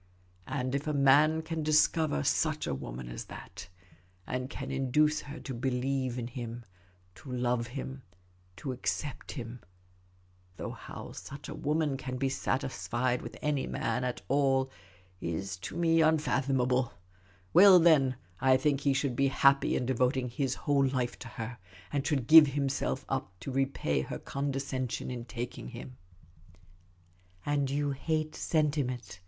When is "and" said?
0.47-0.73, 4.25-4.49, 21.93-22.07, 27.45-27.67